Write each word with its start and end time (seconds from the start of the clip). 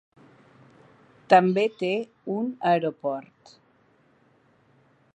També 1.33 1.65
té 1.83 1.91
un 2.39 2.51
aeroport. 2.73 3.57